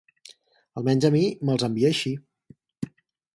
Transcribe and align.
Almenys 0.81 1.05
a 1.09 1.11
mi 1.17 1.21
me'ls 1.49 1.67
envia 1.69 1.93
així. 1.93 2.15